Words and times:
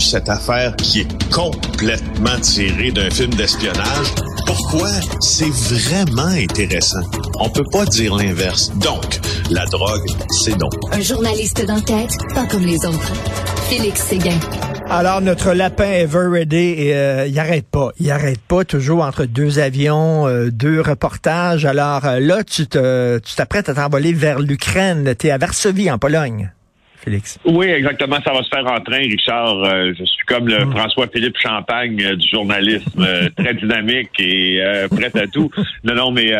cette 0.00 0.28
affaire 0.28 0.74
qui 0.76 1.00
est 1.00 1.30
complètement 1.32 2.38
tirée 2.40 2.90
d'un 2.90 3.10
film 3.10 3.34
d'espionnage. 3.34 4.14
Pourquoi? 4.46 4.88
C'est 5.20 5.50
vraiment 5.50 6.22
intéressant? 6.26 7.02
On 7.38 7.48
peut 7.48 7.64
pas 7.70 7.84
dire 7.84 8.16
l'inverse. 8.16 8.70
Donc, 8.76 9.20
la 9.50 9.64
drogue, 9.66 10.08
c'est 10.42 10.56
non. 10.58 10.68
Un 10.92 11.00
journaliste 11.00 11.64
d'enquête, 11.66 12.10
pas 12.34 12.46
comme 12.46 12.64
les 12.64 12.84
autres. 12.86 13.12
Félix 13.68 14.02
Séguin. 14.02 14.38
Alors, 14.88 15.20
notre 15.20 15.52
lapin 15.52 15.84
Ever 15.84 16.26
Ready, 16.28 16.90
euh, 16.90 17.26
il 17.28 17.38
arrête 17.38 17.66
pas. 17.66 17.90
Il 18.00 18.10
arrête 18.10 18.40
pas, 18.40 18.64
toujours 18.64 19.04
entre 19.04 19.24
deux 19.24 19.60
avions, 19.60 20.26
euh, 20.26 20.50
deux 20.50 20.80
reportages. 20.80 21.64
Alors 21.64 22.04
euh, 22.06 22.18
là, 22.18 22.42
tu 22.42 22.66
te, 22.66 23.18
tu 23.18 23.36
t'apprêtes 23.36 23.68
à 23.68 23.74
t'envoler 23.74 24.12
vers 24.12 24.40
l'Ukraine. 24.40 25.14
Tu 25.16 25.28
es 25.28 25.30
à 25.30 25.38
Varsovie, 25.38 25.90
en 25.92 25.98
Pologne. 25.98 26.50
Félix. 27.02 27.38
Oui, 27.44 27.66
exactement. 27.66 28.18
Ça 28.24 28.32
va 28.32 28.42
se 28.42 28.48
faire 28.48 28.66
en 28.66 28.80
train, 28.80 28.98
Richard. 28.98 29.64
je 29.64 30.04
suis 30.04 30.24
comme 30.26 30.48
le 30.48 30.64
hmm. 30.64 30.70
François-Philippe 30.70 31.36
Champagne 31.38 32.16
du 32.16 32.28
journalisme, 32.28 33.06
très 33.36 33.54
dynamique 33.54 34.10
et 34.18 34.60
prêt 34.90 35.10
à 35.14 35.26
tout. 35.26 35.50
Non, 35.84 35.94
non, 35.94 36.10
mais 36.10 36.32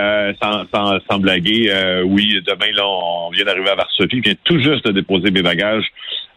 sans, 0.43 0.65
sans, 0.73 0.99
sans, 1.09 1.19
blaguer, 1.19 1.73
oui, 2.05 2.41
demain, 2.47 2.73
là, 2.75 2.87
on 2.87 3.31
vient 3.31 3.45
d'arriver 3.45 3.71
à 3.71 3.75
Varsovie. 3.75 4.19
Je 4.19 4.31
viens 4.31 4.35
tout 4.45 4.59
juste 4.59 4.87
de 4.87 4.93
déposer 4.93 5.31
mes 5.31 5.43
bagages 5.43 5.87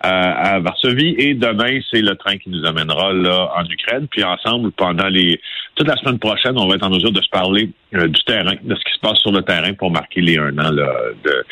à, 0.03 0.59
Varsovie. 0.59 1.15
Et 1.17 1.33
demain, 1.33 1.79
c'est 1.91 2.01
le 2.01 2.15
train 2.15 2.37
qui 2.37 2.49
nous 2.49 2.65
amènera 2.65 3.13
là 3.13 3.51
en 3.55 3.65
Ukraine. 3.65 4.07
Puis 4.09 4.23
ensemble, 4.23 4.71
pendant 4.71 5.07
les 5.07 5.39
toute 5.75 5.87
la 5.87 5.95
semaine 5.95 6.19
prochaine, 6.19 6.57
on 6.57 6.67
va 6.67 6.75
être 6.75 6.85
en 6.85 6.89
mesure 6.89 7.11
de 7.11 7.21
se 7.21 7.29
parler 7.29 7.69
euh, 7.95 8.07
du 8.07 8.23
terrain, 8.23 8.53
de 8.61 8.75
ce 8.75 8.83
qui 8.83 8.93
se 8.93 8.99
passe 8.99 9.17
sur 9.19 9.31
le 9.31 9.41
terrain 9.41 9.73
pour 9.73 9.89
marquer 9.89 10.21
les 10.21 10.37
un 10.37 10.57
an 10.59 10.71
là, 10.71 10.93
de, 11.23 11.45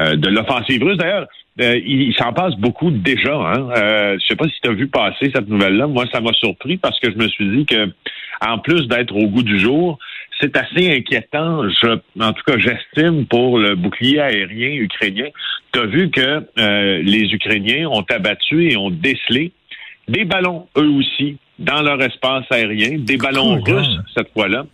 euh, 0.00 0.16
de 0.16 0.28
l'offensive 0.28 0.82
russe. 0.84 0.98
D'ailleurs, 0.98 1.26
euh, 1.60 1.80
il, 1.84 2.12
s'en 2.14 2.32
passe 2.32 2.54
beaucoup 2.56 2.90
déjà. 2.90 3.34
Hein? 3.34 3.68
Euh, 3.76 4.18
je 4.20 4.26
sais 4.26 4.36
pas 4.36 4.46
si 4.46 4.60
tu 4.60 4.70
as 4.70 4.72
vu 4.72 4.88
passer 4.88 5.30
cette 5.34 5.48
nouvelle-là. 5.48 5.86
Moi, 5.86 6.04
ça 6.12 6.20
m'a 6.20 6.32
surpris 6.32 6.76
parce 6.76 6.98
que 6.98 7.10
je 7.12 7.16
me 7.16 7.28
suis 7.28 7.48
dit 7.48 7.66
que, 7.66 7.90
en 8.44 8.58
plus 8.58 8.88
d'être 8.88 9.14
au 9.14 9.28
goût 9.28 9.42
du 9.42 9.58
jour, 9.60 9.98
c'est 10.40 10.56
assez 10.56 10.90
inquiétant. 10.90 11.68
Je, 11.68 11.98
en 12.20 12.32
tout 12.32 12.42
cas, 12.46 12.58
j'estime 12.58 13.26
pour 13.26 13.58
le 13.58 13.74
bouclier 13.74 14.20
aérien 14.20 14.74
ukrainien. 14.74 15.28
Tu 15.72 15.80
as 15.80 15.86
vu 15.86 16.10
que 16.10 16.46
euh, 16.58 17.02
les 17.02 17.32
Ukrainiens 17.32 17.88
ont 17.88 18.04
abattu 18.08 18.70
et 18.70 18.76
ont 18.76 18.90
décelé 18.90 19.52
des 20.08 20.24
ballons, 20.24 20.68
eux 20.76 20.90
aussi, 20.90 21.38
dans 21.58 21.82
leur 21.82 22.00
espace 22.02 22.44
aérien, 22.50 22.98
des 22.98 23.16
ballons 23.16 23.60
russes 23.60 23.98
cette 24.14 24.32
fois-là. 24.32 24.66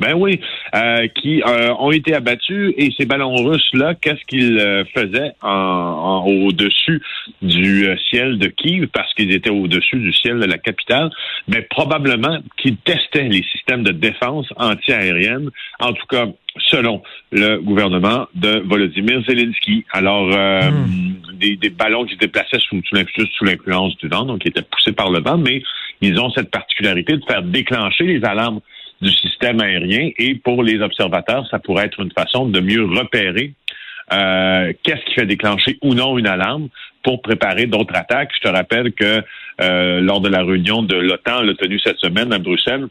Ben 0.00 0.14
oui, 0.14 0.40
euh, 0.74 1.08
qui 1.08 1.42
euh, 1.42 1.74
ont 1.78 1.90
été 1.90 2.14
abattus 2.14 2.72
et 2.76 2.90
ces 2.96 3.04
ballons 3.04 3.34
russes-là, 3.34 3.94
qu'est-ce 3.96 4.24
qu'ils 4.26 4.58
euh, 4.58 4.84
faisaient 4.94 5.32
en, 5.42 6.24
au-dessus 6.24 7.02
du 7.42 7.88
ciel 8.08 8.38
de 8.38 8.46
Kiev? 8.46 8.86
Parce 8.92 9.12
qu'ils 9.14 9.32
étaient 9.32 9.50
au-dessus 9.50 9.96
du 9.96 10.12
ciel 10.12 10.38
de 10.38 10.46
la 10.46 10.58
capitale? 10.58 11.10
Mais 11.48 11.62
probablement 11.62 12.38
qu'ils 12.56 12.76
testaient 12.76 13.28
les 13.28 13.42
systèmes 13.50 13.82
de 13.82 13.90
défense 13.90 14.46
anti-aérienne, 14.56 15.50
en 15.80 15.92
tout 15.92 16.06
cas 16.06 16.26
selon 16.70 17.02
le 17.30 17.58
gouvernement 17.58 18.26
de 18.34 18.62
Volodymyr 18.66 19.22
Zelensky. 19.28 19.84
Alors, 19.92 20.26
hmm. 20.26 21.36
des, 21.38 21.56
des, 21.56 21.70
ballons 21.70 22.04
qui 22.04 22.14
se 22.14 22.18
déplaçaient 22.18 22.58
sous, 22.58 22.80
sous 22.82 23.44
l'influence 23.44 23.96
du 23.98 24.08
vent, 24.08 24.24
donc 24.24 24.40
qui 24.40 24.48
étaient 24.48 24.62
poussés 24.62 24.92
par 24.92 25.10
le 25.10 25.20
vent, 25.20 25.38
mais 25.38 25.62
ils 26.00 26.18
ont 26.18 26.30
cette 26.30 26.50
particularité 26.50 27.16
de 27.16 27.22
faire 27.28 27.42
déclencher 27.42 28.04
les 28.04 28.24
alarmes 28.24 28.60
du 29.00 29.12
système 29.12 29.60
aérien 29.60 30.10
et 30.18 30.34
pour 30.34 30.62
les 30.62 30.80
observateurs, 30.80 31.46
ça 31.50 31.58
pourrait 31.58 31.86
être 31.86 32.00
une 32.00 32.12
façon 32.12 32.46
de 32.46 32.60
mieux 32.60 32.84
repérer 32.84 33.52
euh, 34.12 34.72
qu'est-ce 34.82 35.04
qui 35.04 35.14
fait 35.14 35.26
déclencher 35.26 35.78
ou 35.82 35.94
non 35.94 36.16
une 36.16 36.26
alarme 36.26 36.68
pour 37.02 37.20
préparer 37.20 37.66
d'autres 37.66 37.94
attaques. 37.94 38.30
Je 38.36 38.48
te 38.48 38.54
rappelle 38.54 38.92
que 38.92 39.22
euh, 39.60 40.00
lors 40.00 40.20
de 40.20 40.28
la 40.28 40.42
réunion 40.42 40.82
de 40.82 40.96
l'OTAN, 40.96 41.42
l'a 41.42 41.54
tenue 41.54 41.78
cette 41.80 41.98
semaine 41.98 42.32
à 42.32 42.38
Bruxelles, 42.38 42.86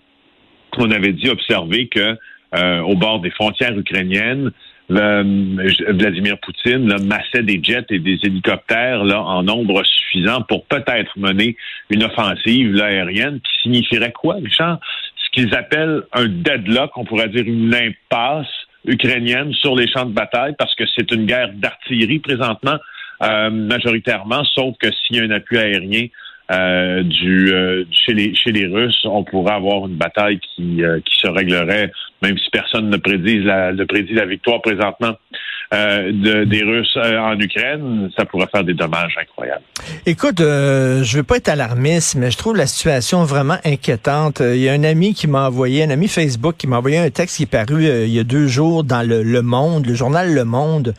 on 0.78 0.92
avait 0.92 1.14
dit 1.14 1.30
observer 1.30 1.88
que 1.88 2.16
euh, 2.56 2.82
au 2.82 2.96
bord 2.96 3.20
des 3.20 3.32
frontières 3.32 3.78
ukrainiennes, 3.78 4.52
Vladimir 4.90 6.38
Poutine 6.40 6.88
là, 6.88 6.96
massait 7.04 7.44
des 7.44 7.60
jets 7.62 7.88
et 7.90 8.00
des 8.00 8.20
hélicoptères 8.24 9.04
là, 9.04 9.22
en 9.22 9.44
nombre 9.44 9.84
suffisant 9.84 10.44
pour 10.44 10.66
peut-être 10.66 11.12
mener 11.18 11.58
une 11.90 12.04
offensive 12.04 12.72
là, 12.74 12.86
aérienne 12.86 13.42
qui 13.42 13.62
signifierait 13.64 14.14
quoi, 14.14 14.36
Richard? 14.36 14.80
Qu'ils 15.38 15.54
appellent 15.54 16.02
un 16.14 16.28
deadlock, 16.28 16.98
on 16.98 17.06
pourrait 17.06 17.30
dire 17.30 17.44
une 17.46 17.74
impasse 17.74 18.48
ukrainienne 18.86 19.54
sur 19.54 19.76
les 19.76 19.88
champs 19.88 20.06
de 20.06 20.14
bataille, 20.14 20.56
parce 20.58 20.74
que 20.74 20.84
c'est 20.96 21.12
une 21.12 21.28
guerre 21.28 21.52
d'artillerie 21.54 22.18
présentement, 22.18 22.78
euh, 23.22 23.52
majoritairement, 23.52 24.44
sauf 24.56 24.76
que 24.80 24.88
s'il 24.92 25.18
y 25.18 25.20
a 25.20 25.24
un 25.24 25.32
appui 25.32 25.60
aérien 25.60 26.08
euh, 26.52 27.04
euh, 27.26 27.84
chez, 27.92 28.14
les, 28.14 28.68
Russes, 28.68 29.06
on 29.06 29.24
pourrait 29.24 29.54
avoir 29.54 29.88
une 29.88 29.96
bataille 29.96 30.40
qui, 30.40 30.82
qui 31.06 31.20
se 31.20 31.28
réglerait, 31.28 31.92
même 32.22 32.38
si 32.38 32.50
personne 32.52 32.90
ne 32.90 32.98
prédit 32.98 33.40
la, 33.40 33.74
ne 33.74 33.84
prédit 33.84 34.14
la 34.14 34.26
victoire 34.26 34.62
présentement 34.62 35.16
euh, 35.74 36.14
de, 36.14 36.46
des 36.46 36.64
Russes 36.64 36.96
euh, 36.96 37.20
en 37.20 37.38
Ukraine, 37.38 38.10
ça 38.18 38.24
pourrait 38.24 38.48
faire 38.50 38.64
des 38.64 38.74
dommages 38.74 39.14
incroyables. 39.22 39.64
Écoute, 40.06 40.40
euh, 40.40 41.04
je 41.04 41.18
veux 41.18 41.24
pas 41.24 41.36
être 41.36 41.50
alarmiste, 41.50 42.16
mais 42.16 42.32
je 42.32 42.38
trouve 42.38 42.56
la 42.56 42.68
situation 42.68 43.26
vraiment 43.26 43.58
inquiétante. 43.66 44.40
Il 44.40 44.60
y 44.60 44.70
a 44.70 44.72
un 44.72 44.86
ami 44.86 45.14
qui 45.14 45.28
m'a 45.28 45.46
envoyé, 45.46 45.84
un 45.84 45.90
ami 45.90 46.08
Facebook 46.08 46.56
qui 46.58 46.68
m'a 46.68 46.78
envoyé 46.78 47.00
un 47.00 47.10
texte 47.10 47.36
qui 47.36 47.44
est 47.44 47.52
paru 47.52 47.84
il 47.84 48.14
y 48.14 48.20
a 48.20 48.24
deux 48.24 48.48
jours 48.48 48.86
dans 48.86 49.06
le, 49.06 49.24
le 49.24 49.42
Monde, 49.42 49.88
le 49.88 49.94
journal 49.94 50.34
Le 50.34 50.46
Monde. 50.46 50.94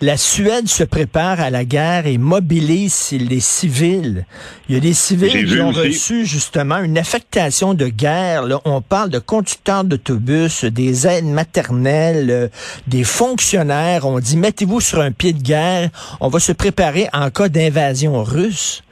La 0.00 0.16
Suède 0.16 0.68
se 0.68 0.84
prépare 0.84 1.40
à 1.40 1.50
la 1.50 1.64
guerre 1.64 2.06
et 2.06 2.18
mobilise 2.18 3.10
les 3.10 3.40
civils. 3.40 4.26
Il 4.68 4.76
y 4.76 4.78
a 4.78 4.80
des 4.80 4.92
civils 4.92 5.44
qui 5.44 5.60
ont 5.60 5.72
reçu 5.72 6.24
justement 6.24 6.78
une 6.78 6.96
affectation 6.96 7.74
de 7.74 7.88
guerre. 7.88 8.44
Là. 8.44 8.60
On 8.64 8.80
parle 8.80 9.10
de 9.10 9.18
conducteurs 9.18 9.82
d'autobus, 9.82 10.64
des 10.64 11.08
aides 11.08 11.24
maternelles, 11.24 12.30
euh, 12.30 12.48
des 12.86 13.02
fonctionnaires. 13.02 14.06
On 14.06 14.20
dit 14.20 14.36
mettez-vous 14.36 14.80
sur 14.80 15.00
un 15.00 15.10
pied 15.10 15.32
de 15.32 15.42
guerre. 15.42 15.90
On 16.20 16.28
va 16.28 16.38
se 16.38 16.52
préparer 16.52 17.08
en 17.12 17.30
cas 17.30 17.48
d'invasion 17.48 18.22
russe. 18.22 18.84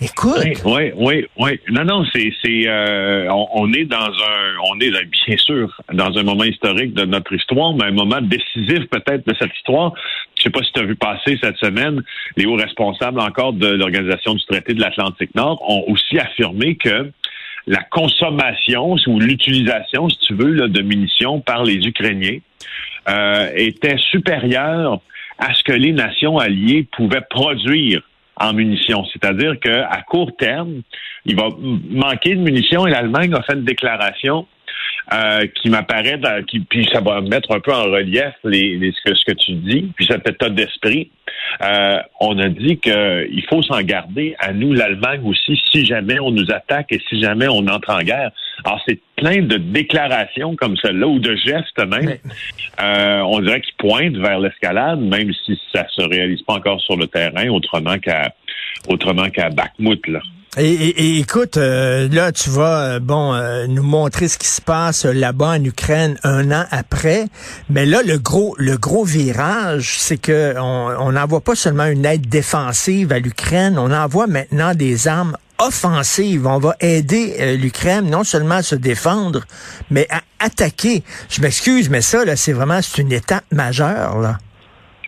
Écoute. 0.00 0.62
Oui, 0.64 0.92
oui, 0.96 1.26
oui. 1.38 1.60
Non, 1.70 1.84
non, 1.84 2.04
c'est, 2.12 2.32
c'est, 2.40 2.68
euh, 2.68 3.28
on, 3.32 3.72
est 3.72 3.84
dans 3.84 3.96
un, 3.96 4.54
on 4.70 4.78
est 4.78 4.90
bien 4.90 5.36
sûr 5.36 5.80
dans 5.92 6.16
un 6.16 6.22
moment 6.22 6.44
historique 6.44 6.94
de 6.94 7.04
notre 7.04 7.32
histoire, 7.32 7.74
mais 7.74 7.86
un 7.86 7.92
moment 7.92 8.20
décisif 8.20 8.86
peut-être 8.90 9.26
de 9.26 9.34
cette 9.36 9.50
histoire. 9.56 9.92
Je 10.38 10.44
sais 10.44 10.50
pas 10.50 10.62
si 10.62 10.72
tu 10.72 10.80
as 10.80 10.84
vu 10.84 10.94
passer 10.94 11.38
cette 11.42 11.56
semaine, 11.56 12.02
les 12.36 12.46
hauts 12.46 12.56
responsables 12.56 13.20
encore 13.20 13.52
de 13.52 13.66
l'organisation 13.66 14.34
du 14.34 14.44
traité 14.44 14.72
de 14.74 14.80
l'Atlantique 14.80 15.34
Nord 15.34 15.62
ont 15.68 15.84
aussi 15.88 16.18
affirmé 16.18 16.76
que 16.76 17.10
la 17.66 17.82
consommation 17.82 18.96
ou 19.06 19.20
l'utilisation, 19.20 20.08
si 20.08 20.18
tu 20.20 20.34
veux, 20.34 20.68
de 20.68 20.82
munitions 20.82 21.40
par 21.40 21.64
les 21.64 21.86
Ukrainiens 21.86 22.38
euh, 23.08 23.50
était 23.54 23.98
supérieure 23.98 25.00
à 25.38 25.54
ce 25.54 25.62
que 25.62 25.72
les 25.72 25.92
nations 25.92 26.38
alliées 26.38 26.86
pouvaient 26.96 27.24
produire 27.28 28.02
en 28.36 28.52
munitions. 28.52 29.04
C'est-à-dire 29.12 29.58
qu'à 29.60 30.02
court 30.06 30.36
terme, 30.36 30.82
il 31.26 31.36
va 31.36 31.48
manquer 31.90 32.34
de 32.34 32.40
munitions 32.40 32.86
et 32.86 32.90
l'Allemagne 32.90 33.34
a 33.34 33.42
fait 33.42 33.54
une 33.54 33.64
déclaration 33.64 34.46
euh, 35.12 35.46
qui 35.54 35.70
m'apparaît, 35.70 36.20
qui, 36.46 36.60
puis 36.60 36.86
ça 36.92 37.00
va 37.00 37.20
mettre 37.20 37.50
un 37.54 37.60
peu 37.60 37.72
en 37.72 37.84
relief 37.84 38.34
les, 38.44 38.92
ce, 38.92 39.10
que, 39.10 39.16
ce 39.16 39.24
que 39.24 39.32
tu 39.32 39.52
dis, 39.54 39.90
puis 39.96 40.06
cet 40.06 40.28
état 40.28 40.50
d'esprit. 40.50 41.10
Euh, 41.62 41.98
on 42.20 42.38
a 42.38 42.48
dit 42.48 42.78
qu'il 42.78 43.44
faut 43.48 43.62
s'en 43.62 43.80
garder 43.80 44.36
à 44.38 44.52
nous, 44.52 44.72
l'Allemagne 44.72 45.20
aussi, 45.24 45.60
si 45.72 45.86
jamais 45.86 46.18
on 46.20 46.30
nous 46.30 46.50
attaque 46.50 46.92
et 46.92 47.00
si 47.08 47.22
jamais 47.22 47.48
on 47.48 47.66
entre 47.68 47.90
en 47.90 48.00
guerre. 48.00 48.32
Alors, 48.64 48.82
c'est 48.86 49.00
plein 49.16 49.42
de 49.42 49.56
déclarations 49.56 50.56
comme 50.56 50.76
celle-là, 50.76 51.06
ou 51.06 51.18
de 51.18 51.34
gestes 51.36 51.78
même, 51.78 52.16
euh, 52.80 53.20
on 53.20 53.40
dirait 53.40 53.60
qu'ils 53.60 53.74
pointent 53.76 54.16
vers 54.16 54.40
l'escalade, 54.40 55.00
même 55.00 55.32
si 55.46 55.58
ça 55.72 55.86
se 55.88 56.02
réalise 56.02 56.42
pas 56.42 56.54
encore 56.54 56.80
sur 56.80 56.96
le 56.96 57.06
terrain, 57.06 57.48
autrement 57.48 57.98
qu'à 57.98 58.34
autrement 58.88 59.30
qu'à 59.30 59.48
Bakhmut, 59.50 60.06
là. 60.06 60.20
Et, 60.60 61.18
écoute, 61.20 61.56
euh, 61.56 62.08
là, 62.08 62.32
tu 62.32 62.50
vas 62.50 62.96
euh, 62.96 62.98
bon 62.98 63.32
euh, 63.32 63.68
nous 63.68 63.84
montrer 63.84 64.26
ce 64.26 64.38
qui 64.38 64.48
se 64.48 64.60
passe 64.60 65.04
là-bas 65.04 65.50
en 65.50 65.62
Ukraine 65.62 66.18
un 66.24 66.50
an 66.50 66.64
après. 66.72 67.26
Mais 67.70 67.86
là, 67.86 68.00
le 68.04 68.18
gros, 68.18 68.56
le 68.58 68.76
gros 68.76 69.04
virage, 69.04 69.98
c'est 69.98 70.20
que 70.20 70.58
on 70.58 71.12
n'envoie 71.12 71.42
pas 71.42 71.54
seulement 71.54 71.86
une 71.86 72.04
aide 72.04 72.28
défensive 72.28 73.12
à 73.12 73.20
l'Ukraine, 73.20 73.78
on 73.78 73.92
envoie 73.92 74.26
maintenant 74.26 74.74
des 74.74 75.06
armes 75.06 75.36
offensives. 75.60 76.44
On 76.44 76.58
va 76.58 76.74
aider 76.80 77.56
l'Ukraine 77.56 78.10
non 78.10 78.24
seulement 78.24 78.56
à 78.56 78.62
se 78.62 78.74
défendre, 78.74 79.44
mais 79.90 80.08
à 80.10 80.22
attaquer. 80.40 81.04
Je 81.28 81.40
m'excuse, 81.40 81.88
mais 81.88 82.00
ça, 82.00 82.24
là, 82.24 82.34
c'est 82.34 82.52
vraiment 82.52 82.82
c'est 82.82 83.02
une 83.02 83.12
étape 83.12 83.44
majeure, 83.52 84.18
là. 84.18 84.38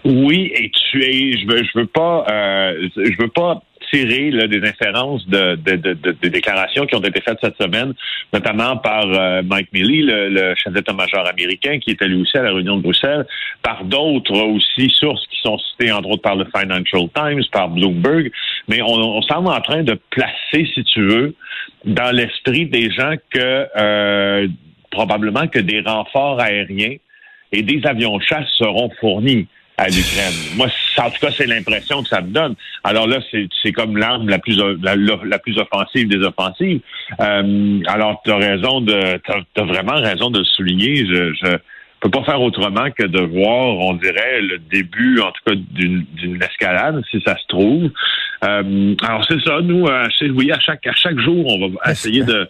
Oui, 0.04 0.52
et 0.54 0.70
tu 0.70 1.02
es, 1.02 1.38
je 1.38 1.46
veux, 1.46 1.62
je 1.62 1.80
veux 1.80 1.86
pas, 1.86 2.24
je 2.28 3.20
veux 3.20 3.30
pas 3.34 3.62
tirer 3.92 4.30
des 4.48 4.68
inférences 4.68 5.26
de, 5.28 5.56
de, 5.56 6.28
déclarations 6.28 6.86
qui 6.86 6.94
ont 6.94 7.00
été 7.00 7.20
faites 7.20 7.38
cette 7.42 7.60
semaine, 7.60 7.94
notamment 8.32 8.76
par 8.76 9.04
euh, 9.06 9.42
Mike 9.42 9.72
Milley, 9.72 10.02
le, 10.02 10.54
chef 10.56 10.72
d'état-major 10.72 11.26
américain, 11.26 11.78
qui 11.78 11.90
était 11.90 12.06
lui 12.06 12.22
aussi 12.22 12.36
à 12.38 12.42
la 12.42 12.52
réunion 12.52 12.76
de 12.76 12.82
Bruxelles, 12.82 13.26
par 13.62 13.84
d'autres 13.84 14.38
aussi 14.38 14.90
sources 14.90 15.26
qui 15.26 15.40
sont 15.42 15.58
citées, 15.58 15.92
entre 15.92 16.08
autres 16.10 16.22
par 16.22 16.36
le 16.36 16.46
Financial 16.56 17.02
Times, 17.14 17.42
par 17.52 17.68
Bloomberg. 17.68 18.30
mais 18.68 18.80
on, 18.82 19.22
semble 19.22 19.48
en 19.48 19.60
train 19.60 19.82
de 19.82 19.98
placer, 20.10 20.68
si 20.74 20.84
tu 20.84 21.02
veux, 21.02 21.34
dans 21.84 22.14
l'esprit 22.14 22.66
des 22.66 22.90
gens 22.90 23.14
que 23.30 23.66
euh, 23.76 24.48
probablement 24.90 25.46
que 25.46 25.58
des 25.58 25.80
renforts 25.80 26.40
aériens 26.40 26.96
et 27.52 27.62
des 27.62 27.80
avions 27.84 28.18
de 28.18 28.22
chasse 28.22 28.48
seront 28.58 28.90
fournis 29.00 29.46
à 29.80 29.88
l'Ukraine. 29.88 30.34
Moi, 30.56 30.66
en 30.98 31.10
tout 31.10 31.20
cas, 31.20 31.32
c'est 31.34 31.46
l'impression 31.46 32.02
que 32.02 32.08
ça 32.08 32.20
me 32.20 32.28
donne. 32.28 32.54
Alors 32.84 33.06
là, 33.06 33.18
c'est 33.62 33.72
comme 33.72 33.96
l'arme 33.96 34.28
la 34.28 34.38
plus 34.38 34.60
la, 34.82 35.38
plus 35.38 35.58
offensive 35.58 36.06
des 36.06 36.22
offensives. 36.24 36.80
Euh, 37.18 37.80
alors, 37.86 38.20
tu 38.22 38.30
as 38.30 38.36
raison 38.36 38.82
de 38.82 39.18
t'as 39.26 39.62
as 39.62 39.64
vraiment 39.64 39.94
raison 39.94 40.30
de 40.30 40.40
le 40.40 40.44
souligner. 40.44 41.06
Je, 41.06 41.32
je 41.32 41.56
peux 42.00 42.10
pas 42.10 42.24
faire 42.24 42.42
autrement 42.42 42.90
que 42.90 43.06
de 43.06 43.20
voir, 43.20 43.78
on 43.78 43.94
dirait, 43.94 44.42
le 44.42 44.58
début, 44.58 45.20
en 45.20 45.32
tout 45.32 45.42
cas, 45.46 45.54
d'une 45.54 46.42
escalade, 46.42 47.02
si 47.10 47.22
ça 47.22 47.36
se 47.38 47.46
trouve. 47.48 47.90
Euh, 48.44 48.94
alors 49.02 49.24
c'est 49.28 49.40
ça, 49.40 49.60
nous, 49.62 49.86
euh, 49.86 50.08
oui, 50.34 50.52
à 50.52 50.60
chaque 50.60 50.86
à 50.86 50.94
chaque 50.94 51.18
jour, 51.18 51.44
on 51.46 51.68
va 51.68 51.90
essayer 51.90 52.22
de 52.22 52.48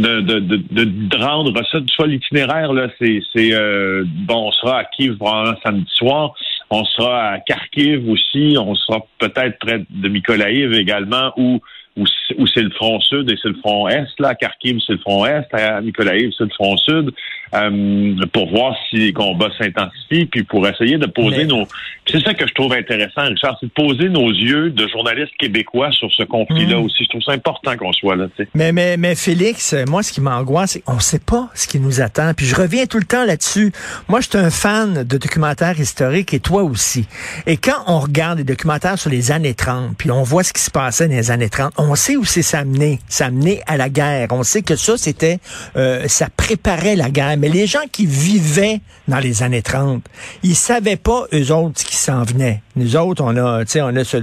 de, 0.00 0.20
de, 0.20 0.38
de, 0.38 0.84
de 0.84 1.16
rendre 1.24 1.52
ça, 1.70 1.78
soit 1.88 2.06
l'itinéraire, 2.06 2.72
là, 2.72 2.88
c'est, 3.00 3.20
c'est 3.34 3.52
euh, 3.52 4.04
bon, 4.06 4.48
on 4.48 4.52
sera 4.52 4.78
à 4.80 4.84
Kiev 4.84 5.16
probablement 5.16 5.56
samedi 5.64 5.90
soir, 5.94 6.34
on 6.70 6.84
sera 6.84 7.32
à 7.32 7.38
Kharkiv 7.40 8.08
aussi, 8.08 8.56
on 8.58 8.74
sera 8.74 9.00
peut-être 9.18 9.58
près 9.58 9.84
de 9.88 10.08
Mykolaïv 10.08 10.72
également, 10.74 11.32
où 11.36 11.60
où, 11.96 12.46
c'est 12.46 12.62
le 12.62 12.70
front 12.70 13.00
sud 13.00 13.30
et 13.30 13.36
c'est 13.42 13.48
le 13.48 13.56
front 13.56 13.88
est. 13.88 14.06
Là, 14.18 14.34
Kharkiv, 14.34 14.78
c'est 14.86 14.94
le 14.94 14.98
front 14.98 15.26
est. 15.26 15.46
À 15.52 15.80
Mykolaiv, 15.80 16.30
c'est 16.36 16.44
le 16.44 16.50
front 16.50 16.76
sud. 16.76 17.10
Euh, 17.52 18.14
pour 18.32 18.48
voir 18.50 18.76
si 18.88 18.96
les 18.96 19.12
combats 19.12 19.50
s'intensifient, 19.58 20.26
puis 20.26 20.44
pour 20.44 20.66
essayer 20.68 20.98
de 20.98 21.06
poser 21.06 21.46
nos... 21.46 21.66
C'est 22.06 22.20
ça 22.20 22.32
que 22.34 22.46
je 22.46 22.54
trouve 22.54 22.72
intéressant, 22.72 23.22
Richard, 23.22 23.56
c'est 23.60 23.66
de 23.66 23.72
poser 23.72 24.08
nos 24.08 24.30
yeux 24.30 24.70
de 24.70 24.86
journalistes 24.88 25.32
québécois 25.38 25.90
sur 25.92 26.10
ce 26.12 26.22
conflit-là 26.22 26.78
hmm. 26.78 26.84
aussi. 26.84 27.04
Je 27.04 27.08
trouve 27.08 27.22
ça 27.22 27.32
important 27.32 27.76
qu'on 27.76 27.92
soit 27.92 28.16
là. 28.16 28.26
Mais, 28.54 28.72
mais, 28.72 28.96
mais 28.96 29.14
Félix, 29.14 29.74
moi, 29.88 30.02
ce 30.02 30.12
qui 30.12 30.20
m'angoisse, 30.20 30.72
c'est 30.72 30.80
qu'on 30.80 30.94
ne 30.94 31.00
sait 31.00 31.20
pas 31.20 31.48
ce 31.54 31.66
qui 31.66 31.80
nous 31.80 32.00
attend. 32.00 32.34
Puis 32.34 32.46
je 32.46 32.54
reviens 32.54 32.86
tout 32.86 32.98
le 32.98 33.04
temps 33.04 33.24
là-dessus. 33.24 33.72
Moi, 34.08 34.20
je 34.20 34.28
suis 34.28 34.38
un 34.38 34.50
fan 34.50 35.04
de 35.04 35.16
documentaires 35.16 35.78
historiques 35.78 36.32
et 36.34 36.40
toi 36.40 36.62
aussi. 36.62 37.06
Et 37.46 37.56
quand 37.56 37.82
on 37.86 37.98
regarde 37.98 38.38
des 38.38 38.44
documentaires 38.44 38.98
sur 38.98 39.10
les 39.10 39.32
années 39.32 39.54
30, 39.54 39.96
puis 39.96 40.10
on 40.10 40.22
voit 40.22 40.44
ce 40.44 40.52
qui 40.52 40.62
se 40.62 40.70
passait 40.70 41.08
dans 41.08 41.14
les 41.14 41.30
années 41.30 41.48
30, 41.48 41.72
on 41.78 41.94
sait 41.96 42.16
où 42.16 42.24
c'est 42.24 42.42
ça 42.42 42.60
amené. 42.60 43.00
Ça 43.08 43.26
amené 43.26 43.60
à 43.66 43.76
la 43.76 43.88
guerre. 43.88 44.28
On 44.30 44.42
sait 44.44 44.62
que 44.62 44.76
ça, 44.76 44.96
c'était, 44.96 45.38
euh, 45.76 46.06
ça 46.06 46.28
préparait 46.36 46.96
la 46.96 47.10
guerre. 47.10 47.39
Mais 47.40 47.48
les 47.48 47.66
gens 47.66 47.86
qui 47.90 48.04
vivaient 48.04 48.80
dans 49.08 49.18
les 49.18 49.42
années 49.42 49.62
30, 49.62 50.04
ils 50.42 50.54
savaient 50.54 50.98
pas, 50.98 51.24
eux 51.32 51.50
autres, 51.52 51.82
qui 51.82 51.96
s'en 51.96 52.22
venait. 52.22 52.60
Nous 52.76 52.96
autres, 52.96 53.24
on 53.24 53.34
a, 53.34 53.64
tu 53.64 53.72
sais, 53.72 53.80
on 53.80 53.96
a 53.96 54.04
ce, 54.04 54.18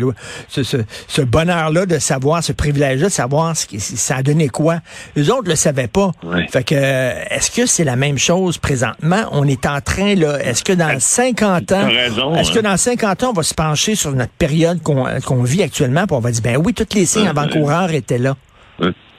ce, 0.50 0.78
ce, 1.08 1.22
bonheur-là 1.24 1.88
de 1.88 1.98
savoir, 1.98 2.44
ce 2.44 2.52
privilège-là 2.52 3.08
de 3.08 3.12
savoir 3.12 3.58
ce 3.58 3.66
qui, 3.66 3.80
ça 3.80 4.18
a 4.18 4.24
donné 4.24 4.50
quoi. 4.50 4.82
Eux 5.18 5.34
autres 5.34 5.50
le 5.50 5.56
savaient 5.56 5.88
pas. 5.88 6.12
Fait 6.52 6.64
que, 6.64 6.76
est-ce 6.76 7.50
que 7.50 7.66
c'est 7.66 7.84
la 7.84 7.96
même 7.96 8.20
chose 8.20 8.60
présentement? 8.60 9.28
On 9.32 9.48
est 9.48 9.66
en 9.66 9.82
train, 9.82 10.14
là, 10.14 10.38
est-ce 10.40 10.64
que 10.64 10.74
dans 10.74 11.00
50 11.00 11.72
ans, 11.72 11.88
est-ce 11.88 12.52
que 12.52 12.60
hein. 12.60 12.62
dans 12.62 12.78
50 12.78 13.24
ans, 13.24 13.30
on 13.32 13.34
va 13.34 13.44
se 13.44 13.56
pencher 13.56 13.96
sur 13.96 14.12
notre 14.12 14.34
période 14.34 14.80
qu'on 14.84 15.44
vit 15.44 15.64
actuellement, 15.64 16.06
puis 16.06 16.16
on 16.16 16.20
va 16.20 16.30
dire, 16.30 16.44
ben 16.44 16.58
oui, 16.64 16.76
toutes 16.76 16.94
les 16.94 17.08
signes 17.08 17.28
avant-coureurs 17.28 17.92
étaient 17.94 18.20
là. 18.20 18.36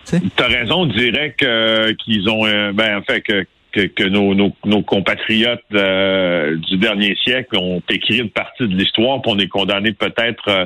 Tu 0.08 0.16
as 0.38 0.46
raison, 0.46 0.82
on 0.82 0.86
dirait 0.86 1.34
qu'ils 1.36 2.28
ont, 2.28 2.46
euh, 2.46 2.72
ben, 2.72 2.98
en 2.98 3.02
fait, 3.02 3.22
que 3.22 3.44
que, 3.72 4.08
nos, 4.08 4.34
nos, 4.34 4.82
compatriotes 4.82 5.60
euh, 5.74 6.56
du 6.56 6.76
dernier 6.78 7.16
siècle 7.22 7.56
ont 7.56 7.82
écrit 7.90 8.18
une 8.18 8.30
partie 8.30 8.66
de 8.66 8.74
l'histoire, 8.74 9.20
puis 9.22 9.32
on 9.34 9.38
est 9.38 9.48
condamné 9.48 9.92
peut-être 9.92 10.48
euh, 10.48 10.64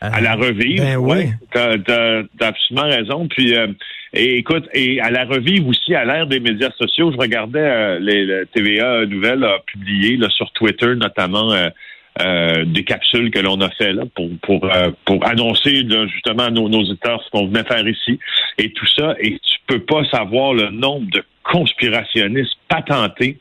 à 0.00 0.20
la 0.20 0.34
revivre. 0.34 0.82
Ben 0.82 0.96
oui. 0.96 1.30
T'as 1.52 1.74
as, 1.74 2.22
absolument 2.40 2.88
raison. 2.88 3.28
Puis 3.28 3.54
euh, 3.54 3.68
et 4.12 4.38
écoute, 4.38 4.68
et 4.72 5.00
à 5.00 5.10
la 5.10 5.24
revivre 5.24 5.68
aussi 5.68 5.94
à 5.94 6.04
l'ère 6.04 6.26
des 6.26 6.40
médias 6.40 6.70
sociaux, 6.78 7.12
je 7.12 7.16
regardais 7.16 8.00
les, 8.00 8.44
TVA 8.52 9.06
Nouvelles 9.06 9.44
a 9.44 9.58
publié 9.66 10.16
là, 10.16 10.28
sur 10.30 10.50
Twitter 10.52 10.94
notamment 10.96 11.54
des 12.18 12.84
capsules 12.84 13.30
que 13.30 13.38
l'on 13.38 13.60
a 13.60 13.70
fait 13.70 13.92
là 13.92 14.02
pour 14.14 14.28
pour 14.42 14.68
pour 15.04 15.26
annoncer 15.26 15.86
justement 16.12 16.42
à 16.42 16.50
nos, 16.50 16.68
nos 16.68 16.80
auditeurs 16.80 17.22
ce 17.24 17.30
qu'on 17.30 17.46
venait 17.46 17.62
faire 17.62 17.86
ici 17.86 18.18
et 18.58 18.72
tout 18.72 18.86
ça 18.98 19.14
et 19.20 19.38
tu 19.38 19.58
peux 19.68 19.78
pas 19.78 20.04
savoir 20.10 20.54
le 20.54 20.70
nombre 20.70 21.08
de 21.12 21.22
conspirationnistes 21.42 22.56
patentés 22.68 23.38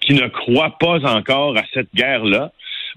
qui 0.00 0.14
ne 0.14 0.28
croient 0.28 0.76
pas 0.78 1.04
encore 1.04 1.56
à 1.56 1.62
cette 1.74 1.92
guerre-là, 1.94 2.52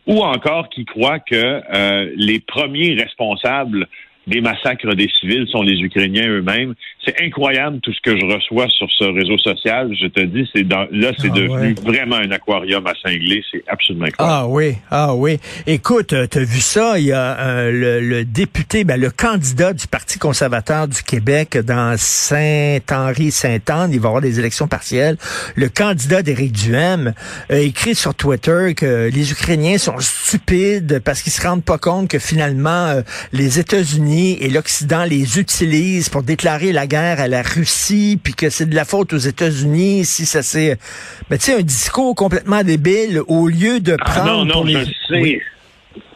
ou 0.08 0.22
encore 0.22 0.70
qui 0.70 0.86
croient 0.86 1.20
que 1.20 1.36
euh, 1.74 2.12
les 2.16 2.40
premiers 2.40 2.94
responsables 2.94 3.88
des 4.28 4.42
massacres 4.42 4.94
des 4.96 5.10
civils 5.20 5.48
sont 5.52 5.64
les 5.64 5.80
Ukrainiens 5.80 6.28
eux-mêmes. 6.28 6.76
C'est 7.04 7.20
incroyable 7.22 7.80
tout 7.82 7.92
ce 7.92 8.00
que 8.02 8.16
je 8.20 8.26
reçois 8.26 8.68
sur 8.70 8.88
ce 8.92 9.06
réseau 9.06 9.38
social. 9.40 9.92
Je 10.00 10.06
te 10.08 10.22
dis, 10.22 10.48
c'est 10.54 10.64
là, 10.64 11.12
c'est 11.18 11.32
ah 11.32 11.36
devenu 11.36 11.74
vraiment 11.84 12.18
un 12.18 12.30
aquarium 12.30 12.86
à 12.86 12.94
cingler. 13.02 13.44
C'est 13.52 13.64
absolument 13.68 14.06
incroyable. 14.06 14.38
Ah 14.44 14.48
oui, 14.48 14.76
ah 14.92 15.16
oui. 15.16 15.40
Écoute, 15.66 16.14
euh, 16.14 16.28
tu 16.30 16.38
as 16.38 16.44
vu 16.44 16.60
ça, 16.60 17.00
il 17.00 17.06
y 17.06 17.12
a 17.12 17.40
euh, 17.40 17.72
le, 18.02 18.24
député, 18.24 18.84
ben, 18.84 19.00
le 19.00 19.10
candidat 19.10 19.74
du 19.74 19.88
Parti 19.88 20.20
conservateur 20.20 20.88
du 20.88 21.02
Québec 21.02 21.58
dans 21.58 21.96
Saint-Henri-Saint-Anne, 21.98 23.92
il 23.92 24.00
va 24.00 24.06
y 24.06 24.08
avoir 24.08 24.22
des 24.22 24.40
élections 24.40 24.68
partielles. 24.68 25.18
Le 25.56 25.70
candidat 25.70 26.22
d'Éric 26.22 26.52
Duhem 26.52 27.16
a 27.50 27.58
écrit 27.58 27.96
sur 27.96 28.14
Twitter 28.14 28.76
que 28.78 29.10
les 29.12 29.32
Ukrainiens 29.32 29.80
sont 29.80 29.98
stupides 30.00 31.02
parce 31.04 31.24
qu'ils 31.24 31.32
se 31.32 31.42
rendent 31.42 31.64
pas 31.64 31.80
compte 31.80 32.08
que 32.08 32.20
finalement, 32.20 32.70
euh, 32.88 33.02
les 33.34 33.60
États-Unis 33.60 34.11
et 34.12 34.50
l'Occident 34.50 35.04
les 35.04 35.40
utilisent 35.40 36.10
pour 36.10 36.24
déclarer 36.24 36.72
la 36.72 36.88
guerre 36.88 37.20
à 37.20 37.28
la 37.28 37.42
Russie, 37.42 38.20
puis 38.22 38.34
que 38.34 38.50
c'est 38.50 38.66
de 38.66 38.76
la 38.76 38.86
faute 38.86 39.14
aux 39.14 39.18
États-Unis 39.18 40.06
si 40.06 40.26
ça 40.26 40.42
c'est... 40.42 40.78
Mais 41.30 41.38
tu 41.38 41.46
sais, 41.46 41.54
un 41.56 41.62
discours 41.62 42.16
complètement 42.16 42.64
débile 42.64 43.22
au 43.28 43.48
lieu 43.48 43.80
de 43.80 43.96
ah, 44.00 44.04
prendre... 44.04 44.46
non, 44.46 44.64
non, 44.64 44.68
je 44.68 44.86
sais. 45.08 45.42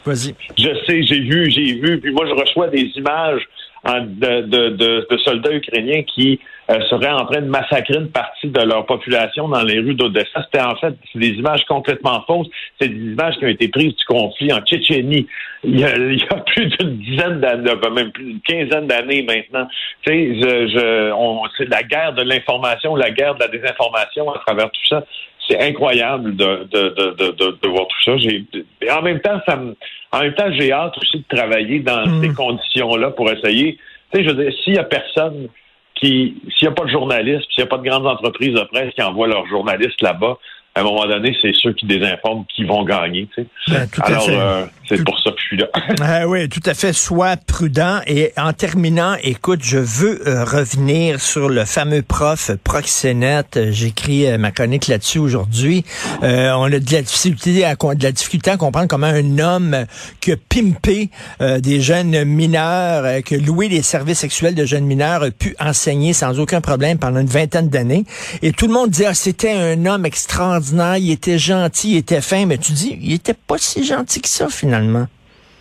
Vas-y. 0.05 0.35
Je 0.57 0.69
sais, 0.85 1.03
j'ai 1.03 1.19
vu, 1.19 1.49
j'ai 1.49 1.73
vu, 1.73 1.99
puis 1.99 2.11
moi 2.11 2.25
je 2.27 2.33
reçois 2.33 2.67
des 2.67 2.91
images 2.95 3.41
de, 3.85 4.41
de, 4.41 5.07
de, 5.09 5.17
soldats 5.17 5.53
ukrainiens 5.53 6.03
qui 6.03 6.39
euh, 6.69 6.79
seraient 6.89 7.11
en 7.11 7.25
train 7.25 7.41
de 7.41 7.47
massacrer 7.47 7.95
une 7.95 8.09
partie 8.09 8.47
de 8.47 8.61
leur 8.61 8.85
population 8.85 9.47
dans 9.47 9.61
les 9.63 9.79
rues 9.79 9.93
d'Odessa. 9.93 10.43
C'était 10.45 10.63
en 10.63 10.75
fait 10.75 10.95
des 11.13 11.29
images 11.29 11.63
complètement 11.65 12.23
fausses. 12.25 12.47
C'est 12.79 12.89
des 12.89 13.11
images 13.11 13.35
qui 13.37 13.45
ont 13.45 13.49
été 13.49 13.67
prises 13.67 13.95
du 13.95 14.05
conflit 14.05 14.51
en 14.51 14.59
Tchétchénie 14.61 15.27
il 15.63 15.79
y 15.79 15.83
a, 15.83 15.95
il 15.95 16.19
y 16.19 16.27
a 16.29 16.35
plus 16.45 16.65
d'une 16.67 16.97
dizaine 16.97 17.39
d'années, 17.39 17.71
même 17.93 18.11
plus 18.11 18.25
d'une 18.25 18.41
quinzaine 18.41 18.87
d'années 18.87 19.23
maintenant. 19.23 19.67
Tu 20.01 20.11
sais, 20.11 20.35
je, 20.35 20.67
je, 20.67 21.49
c'est 21.57 21.69
la 21.69 21.83
guerre 21.83 22.13
de 22.13 22.23
l'information, 22.23 22.95
la 22.95 23.11
guerre 23.11 23.35
de 23.35 23.41
la 23.41 23.47
désinformation 23.47 24.31
à 24.31 24.39
travers 24.39 24.69
tout 24.71 24.85
ça 24.89 25.03
c'est 25.47 25.59
incroyable 25.61 26.35
de, 26.35 26.67
de, 26.71 26.89
de, 26.89 27.31
de, 27.31 27.57
de 27.61 27.67
voir 27.67 27.87
tout 27.87 28.03
ça. 28.03 28.17
J'ai, 28.17 28.45
en 28.89 29.01
même 29.01 29.19
temps, 29.19 29.39
ça 29.47 29.55
me, 29.55 29.75
en 30.11 30.21
même 30.21 30.33
temps, 30.33 30.51
j'ai 30.51 30.71
hâte 30.71 30.97
aussi 30.97 31.17
de 31.17 31.35
travailler 31.35 31.79
dans 31.79 32.05
hmm. 32.05 32.21
ces 32.21 32.33
conditions-là 32.33 33.11
pour 33.11 33.29
essayer. 33.29 33.77
Tu 34.11 34.19
sais, 34.19 34.23
je 34.23 34.33
veux 34.33 34.43
dire, 34.43 34.53
s'il 34.63 34.75
y 34.75 34.79
a 34.79 34.83
personne 34.83 35.49
qui, 35.95 36.41
s'il 36.57 36.67
n'y 36.67 36.71
a 36.71 36.75
pas 36.75 36.85
de 36.85 36.89
journalistes, 36.89 37.45
s'il 37.53 37.63
n'y 37.63 37.67
a 37.67 37.69
pas 37.69 37.77
de 37.77 37.87
grandes 37.87 38.07
entreprises 38.07 38.53
de 38.53 38.63
presse 38.63 38.93
qui 38.93 39.01
envoient 39.01 39.27
leurs 39.27 39.47
journalistes 39.47 40.01
là-bas, 40.01 40.37
à 40.77 40.81
un 40.81 40.83
moment 40.83 41.07
donné, 41.07 41.33
c'est 41.41 41.53
ceux 41.53 41.71
qui 41.71 41.85
désinforment 41.85 42.43
qui 42.53 42.65
vont 42.65 42.83
gagner. 42.83 43.29
Tu 43.33 43.43
sais. 43.43 43.47
Ben, 43.69 43.87
Alors, 44.01 44.27
euh, 44.29 44.65
c'est 44.89 45.01
pour 45.05 45.17
ça 45.21 45.31
que 45.31 45.37
je 45.39 45.45
suis 45.45 45.57
là. 45.57 45.67
ah 46.01 46.27
oui, 46.27 46.49
tout 46.49 46.59
à 46.65 46.73
fait. 46.73 46.91
Sois 46.91 47.37
prudent. 47.37 48.01
Et 48.07 48.33
en 48.35 48.51
terminant, 48.51 49.15
écoute, 49.23 49.61
je 49.63 49.77
veux 49.77 50.27
euh, 50.27 50.43
revenir 50.43 51.21
sur 51.21 51.47
le 51.47 51.63
fameux 51.63 52.01
prof 52.01 52.51
Proxénète. 52.65 53.57
J'écris 53.71 54.27
euh, 54.27 54.37
ma 54.37 54.51
chronique 54.51 54.87
là-dessus 54.87 55.19
aujourd'hui. 55.19 55.85
on 56.21 56.25
a 56.25 56.69
de 56.69 56.91
la 56.91 57.01
difficulté 57.01 57.63
à 57.63 57.75
de 57.75 58.03
la 58.03 58.11
difficulté 58.11 58.51
à 58.51 58.57
comprendre 58.57 58.87
comment 58.89 59.07
un 59.07 59.39
homme 59.39 59.85
qui 60.19 60.33
a 60.33 60.35
pimpé 60.35 61.09
des 61.39 61.79
jeunes 61.79 62.25
mineurs, 62.25 63.23
que 63.23 63.35
loué 63.35 63.69
les 63.69 63.81
services 63.81 64.19
sexuels 64.19 64.55
de 64.55 64.65
jeunes 64.65 64.85
mineurs 64.85 65.23
a 65.23 65.31
pu 65.31 65.55
enseigner 65.59 66.13
sans 66.13 66.39
aucun 66.39 66.61
problème 66.61 66.97
pendant 66.97 67.19
une 67.19 67.27
vingtaine 67.27 67.69
d'années. 67.69 68.05
Et 68.41 68.51
tout 68.51 68.67
le 68.67 68.73
monde 68.73 68.89
dit 68.89 69.05
ah, 69.05 69.13
c'était 69.13 69.51
un 69.51 69.85
homme 69.85 70.05
extraordinaire 70.05 70.64
il 70.73 71.11
était 71.11 71.37
gentil, 71.37 71.93
il 71.93 71.97
était 71.97 72.21
fin, 72.21 72.45
mais 72.45 72.57
tu 72.57 72.71
dis, 72.73 72.97
il 73.01 73.13
était 73.13 73.33
pas 73.33 73.57
si 73.57 73.83
gentil 73.83 74.21
que 74.21 74.29
ça, 74.29 74.49
finalement. 74.49 75.07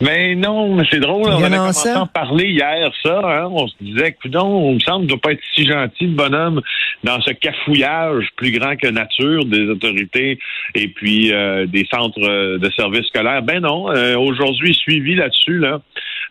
Mais 0.00 0.34
non, 0.34 0.74
mais 0.74 0.84
c'est 0.90 0.98
drôle. 0.98 1.30
On 1.30 1.42
avait 1.42 1.56
commencé 1.56 1.88
à 1.88 2.02
en 2.02 2.06
parler 2.06 2.48
hier, 2.50 2.90
ça. 3.02 3.20
Hein. 3.24 3.48
On 3.50 3.68
se 3.68 3.74
disait 3.80 4.12
que, 4.12 4.28
non, 4.28 4.44
on 4.44 4.74
me 4.74 4.80
semble, 4.80 5.04
ne 5.04 5.08
doit 5.08 5.20
pas 5.20 5.32
être 5.32 5.42
si 5.54 5.66
gentil, 5.66 6.06
le 6.06 6.14
bonhomme, 6.14 6.60
dans 7.04 7.20
ce 7.20 7.30
cafouillage 7.30 8.26
plus 8.36 8.50
grand 8.50 8.76
que 8.76 8.88
nature 8.88 9.44
des 9.44 9.68
autorités 9.68 10.38
et 10.74 10.88
puis 10.88 11.32
euh, 11.32 11.66
des 11.66 11.86
centres 11.90 12.58
de 12.58 12.70
services 12.76 13.06
scolaires. 13.06 13.42
Ben 13.42 13.60
non. 13.60 13.90
Euh, 13.90 14.18
aujourd'hui, 14.18 14.74
suivi 14.74 15.14
là-dessus, 15.14 15.58
là, 15.58 15.80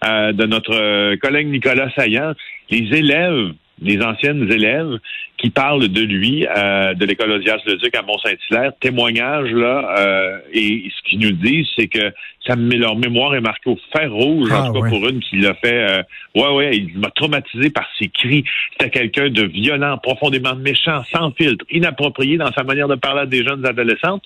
euh, 0.05 0.33
de 0.33 0.45
notre 0.45 1.15
collègue 1.15 1.47
Nicolas 1.47 1.89
Saillant, 1.95 2.33
les 2.69 2.97
élèves 2.97 3.53
des 3.79 4.01
anciennes 4.01 4.49
élèves 4.51 4.97
qui 5.37 5.49
parlent 5.49 5.87
de 5.87 6.01
lui, 6.01 6.45
euh, 6.47 6.93
de 6.93 7.05
l'école 7.05 7.31
Odias-le-Duc 7.31 7.95
à 7.95 8.01
Mont-Saint-Hilaire. 8.01 8.71
Témoignage, 8.79 9.51
là, 9.51 9.95
euh, 9.99 10.37
et 10.53 10.89
ce 10.95 11.09
qu'ils 11.09 11.19
nous 11.19 11.31
disent, 11.31 11.67
c'est 11.77 11.87
que 11.87 12.11
ça, 12.47 12.55
leur 12.55 12.95
mémoire 12.95 13.35
est 13.35 13.41
marquée 13.41 13.69
au 13.69 13.79
fer 13.95 14.11
rouge, 14.11 14.51
en 14.51 14.55
Ah, 14.55 14.67
tout 14.67 14.73
cas 14.73 14.79
ouais. 14.79 14.89
pour 14.89 15.07
une 15.07 15.19
qui 15.19 15.37
l'a 15.37 15.53
fait. 15.55 15.91
Euh, 15.91 16.03
ouais, 16.35 16.53
ouais, 16.55 16.77
il 16.77 16.97
m'a 16.97 17.09
traumatisé 17.09 17.69
par 17.69 17.87
ses 17.99 18.07
cris. 18.09 18.43
C'était 18.71 18.89
quelqu'un 18.89 19.29
de 19.29 19.43
violent, 19.43 19.97
profondément 19.97 20.55
méchant, 20.55 21.03
sans 21.11 21.31
filtre, 21.31 21.65
inapproprié 21.69 22.37
dans 22.37 22.51
sa 22.53 22.63
manière 22.63 22.87
de 22.87 22.95
parler 22.95 23.21
à 23.21 23.25
des 23.25 23.43
jeunes 23.43 23.65
adolescentes. 23.65 24.23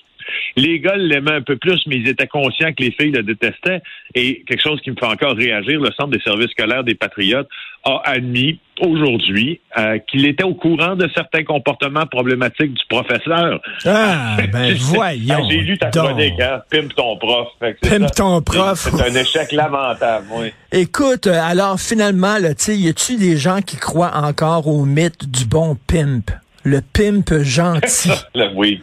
Les 0.56 0.80
gars 0.80 0.96
l'aimaient 0.96 1.32
un 1.34 1.42
peu 1.42 1.56
plus, 1.56 1.80
mais 1.86 1.96
ils 1.96 2.08
étaient 2.08 2.26
conscients 2.26 2.72
que 2.72 2.82
les 2.82 2.92
filles 2.92 3.12
le 3.12 3.22
détestaient. 3.22 3.80
Et 4.14 4.42
quelque 4.46 4.62
chose 4.62 4.80
qui 4.80 4.90
me 4.90 4.96
fait 4.96 5.06
encore 5.06 5.36
réagir, 5.36 5.80
le 5.80 5.90
Centre 5.92 6.10
des 6.10 6.20
services 6.20 6.50
scolaires 6.50 6.84
des 6.84 6.94
Patriotes 6.94 7.48
a 7.84 8.02
admis 8.04 8.58
aujourd'hui 8.80 9.60
euh, 9.76 9.98
qu'il 10.08 10.26
était 10.26 10.44
au 10.44 10.54
courant 10.54 10.94
de 10.96 11.08
certains 11.14 11.44
comportements 11.44 12.06
problématiques 12.06 12.74
du 12.74 12.84
professeur. 12.88 13.60
Ah, 13.84 14.36
ben 14.52 14.74
voyons. 14.78 15.48
J'ai 15.48 15.58
lu 15.58 15.78
ta 15.78 15.90
donc. 15.90 16.06
chronique, 16.06 16.40
hein? 16.40 16.62
Pimpe 16.70 16.94
ton 16.94 17.16
prof. 17.16 17.48
Pimpe 17.80 18.12
ton 18.14 18.42
prof. 18.42 18.78
C'est 18.78 19.02
un 19.02 19.14
échec 19.20 19.52
lamentable, 19.52 20.26
oui. 20.30 20.52
Écoute, 20.72 21.26
euh, 21.26 21.40
alors 21.40 21.80
finalement, 21.80 22.38
là, 22.38 22.50
y 22.68 22.88
a-tu 22.88 23.16
des 23.16 23.36
gens 23.36 23.60
qui 23.60 23.76
croient 23.76 24.14
encore 24.14 24.66
au 24.68 24.84
mythe 24.84 25.28
du 25.30 25.44
bon 25.44 25.76
pimp? 25.86 26.30
Le 26.64 26.80
pimp 26.80 27.42
gentil. 27.42 28.10
Oui. 28.54 28.82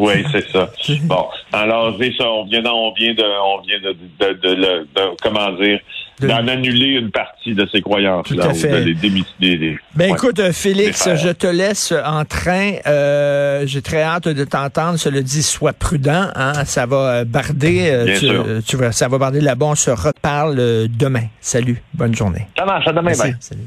Oui, 0.00 0.24
c'est 0.32 0.48
ça. 0.50 0.70
Bon, 1.04 1.26
alors 1.52 1.94
c'est 2.00 2.12
ça. 2.16 2.24
On 2.28 2.44
vient, 2.46 2.62
on 2.64 2.92
vient 2.94 3.14
de, 3.14 3.22
on 3.22 3.60
vient 3.62 3.78
de, 3.80 3.92
de, 3.92 4.32
de, 4.34 4.54
de- 4.54 4.88
de- 4.94 5.16
comment 5.22 5.52
dire, 5.52 5.78
De- 6.20 6.26
d'en 6.28 6.46
annuler 6.48 6.98
une 7.00 7.10
partie 7.10 7.54
de 7.54 7.66
ces 7.72 7.80
croyances 7.82 8.26
Tout 8.28 8.34
là, 8.34 8.46
à 8.46 8.54
fait. 8.54 8.68
de 8.70 8.76
les 8.86 8.94
démis- 8.94 9.24
des- 9.40 9.56
des- 9.56 9.78
Ben 9.94 10.06
ouais. 10.10 10.16
écoute, 10.16 10.38
euh, 10.38 10.52
Félix, 10.52 11.06
Des 11.06 11.16
je 11.16 11.28
te 11.30 11.46
laisse 11.46 11.92
en 12.04 12.24
train. 12.24 12.72
Euh, 12.86 13.66
J'ai 13.66 13.82
très 13.82 14.02
hâte 14.02 14.28
de 14.28 14.44
t'entendre. 14.44 14.98
Cela 14.98 15.20
dit, 15.22 15.42
sois 15.42 15.72
prudent. 15.72 16.28
Hein, 16.34 16.64
ça 16.64 16.86
va 16.86 16.96
euh, 17.20 17.24
barder. 17.24 18.02
Bien 18.06 18.14
tu, 18.18 18.26
sûr. 18.26 18.44
tu 18.66 18.76
vas, 18.76 18.92
ça 18.92 19.08
va 19.08 19.18
barder 19.18 19.40
là-bas. 19.40 19.66
On 19.66 19.74
se 19.74 19.90
reparle 19.90 20.56
demain. 20.88 21.24
Salut. 21.40 21.82
Bonne 21.94 22.14
journée. 22.14 22.46
Ça 22.56 22.64
marche, 22.64 22.86
à 22.86 22.92
demain, 22.92 23.02
Merci. 23.02 23.22
bye. 23.22 23.36
Salut. 23.40 23.66